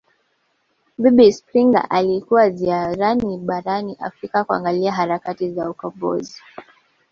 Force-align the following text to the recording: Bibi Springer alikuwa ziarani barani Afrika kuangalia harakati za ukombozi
Bibi 1.01 1.31
Springer 1.33 1.85
alikuwa 1.89 2.49
ziarani 2.49 3.37
barani 3.37 3.95
Afrika 3.99 4.43
kuangalia 4.43 4.91
harakati 4.91 5.51
za 5.51 5.69
ukombozi 5.69 6.41